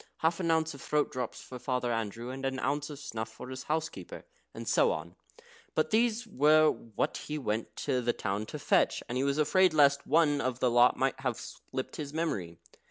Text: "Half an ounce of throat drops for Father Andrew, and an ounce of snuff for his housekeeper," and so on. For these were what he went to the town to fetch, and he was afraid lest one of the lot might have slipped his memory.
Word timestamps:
"Half 0.17 0.39
an 0.39 0.49
ounce 0.49 0.73
of 0.73 0.81
throat 0.81 1.11
drops 1.11 1.41
for 1.43 1.59
Father 1.59 1.93
Andrew, 1.93 2.31
and 2.31 2.43
an 2.43 2.57
ounce 2.61 2.89
of 2.89 2.97
snuff 2.97 3.29
for 3.29 3.47
his 3.49 3.65
housekeeper," 3.65 4.25
and 4.51 4.67
so 4.67 4.91
on. 4.91 5.15
For 5.75 5.83
these 5.83 6.25
were 6.25 6.71
what 6.71 7.17
he 7.17 7.37
went 7.37 7.75
to 7.85 8.01
the 8.01 8.11
town 8.11 8.47
to 8.47 8.57
fetch, 8.57 9.03
and 9.07 9.15
he 9.15 9.23
was 9.23 9.37
afraid 9.37 9.75
lest 9.75 10.07
one 10.07 10.41
of 10.41 10.59
the 10.59 10.71
lot 10.71 10.97
might 10.97 11.19
have 11.19 11.37
slipped 11.37 11.97
his 11.97 12.15
memory. 12.15 12.57